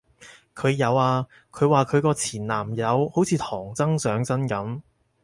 [0.55, 4.81] 佢有啊，佢話佢個前男友好似唐僧上身噉